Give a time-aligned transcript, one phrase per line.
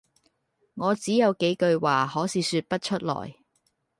[0.73, 3.35] 「我只有幾句話，可是説不出來。